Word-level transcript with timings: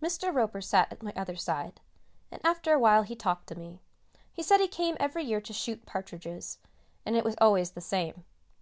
Mr. 0.00 0.34
Roper 0.34 0.62
sat 0.62 0.90
at 0.90 1.02
my 1.02 1.12
other 1.14 1.36
side, 1.36 1.82
and 2.32 2.40
after 2.42 2.72
a 2.72 2.78
while 2.78 3.02
he 3.02 3.14
talked 3.14 3.46
to 3.48 3.54
me; 3.54 3.82
he 4.32 4.42
said 4.42 4.60
he 4.60 4.66
came 4.66 4.96
every 4.98 5.22
year 5.22 5.42
to 5.42 5.52
shoot 5.52 5.84
partridges, 5.84 6.56
and 7.04 7.14
it 7.16 7.22
was 7.22 7.36
always 7.38 7.72
the 7.72 7.82
same. 7.82 8.24